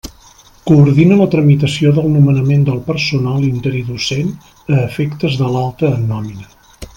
Coordina 0.69 1.17
la 1.19 1.27
tramitació 1.33 1.91
del 1.97 2.07
nomenament 2.13 2.65
del 2.69 2.79
personal 2.87 3.45
interí 3.51 3.83
docent, 3.91 4.33
a 4.75 4.81
efectes 4.87 5.39
de 5.43 5.55
l'alta 5.57 5.93
en 5.99 6.11
nòmina. 6.15 6.49